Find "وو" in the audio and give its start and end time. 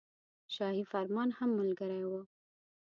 2.07-2.21